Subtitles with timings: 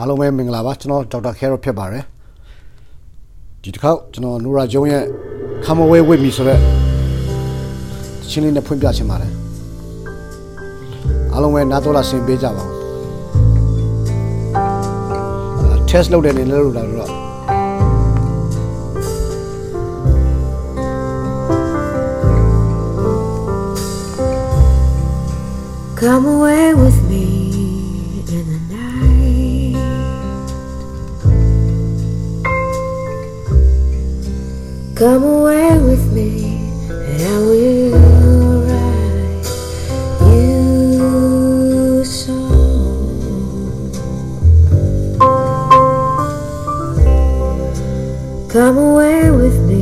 [0.00, 2.04] အားလုံးပဲမင်္ဂလာပါကျွန်တော်ဒေါက်တာခဲရောဖြစ်ပါတယ်
[3.62, 5.02] ဒီတစ်ခေါက်ကျွန်တော်နူရာဂျုံရဲ့
[5.64, 6.58] Come Away With Me ဆိုတဲ့
[8.30, 9.32] ချင်းလေးနဲ့ဖွင့်ပြချင်ပါတယ်
[11.32, 12.70] အားလုံးပဲနားတော်လာဆင်ပေးကြပါဦး
[15.90, 17.12] test လုပ်တယ်နေလို့လာတော့
[26.00, 27.47] Come away with me
[34.98, 36.58] Come away with me,
[36.90, 37.92] and I will
[38.66, 39.46] write
[40.26, 42.58] you a song.
[48.48, 49.77] Come away with me.